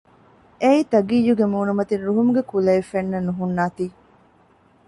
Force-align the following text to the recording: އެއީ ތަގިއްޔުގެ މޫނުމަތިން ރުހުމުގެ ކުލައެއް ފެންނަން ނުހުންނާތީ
އެއީ 0.61 0.79
ތަގިއްޔުގެ 0.91 1.45
މޫނުމަތިން 1.53 2.03
ރުހުމުގެ 2.07 2.41
ކުލައެއް 2.51 2.89
ފެންނަން 2.91 3.25
ނުހުންނާތީ 3.27 3.85